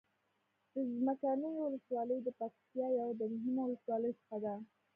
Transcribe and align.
د 0.73 0.75
څمکنيو 0.95 1.61
ولسوالي 1.65 2.17
د 2.23 2.27
پکتيا 2.39 2.87
يو 2.99 3.09
د 3.19 3.21
مهمو 3.31 3.61
ولسواليو 3.65 4.17
څخه 4.21 4.37
ده. 4.43 4.53